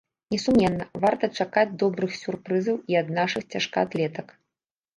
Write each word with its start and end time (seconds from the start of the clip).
Несумненна, 0.33 0.87
варта 1.03 1.29
чакаць 1.43 1.75
добрых 1.85 2.17
сюрпрызаў 2.21 2.81
і 2.95 2.99
ад 3.05 3.15
нашых 3.21 3.47
цяжкаатлетак. 3.55 4.37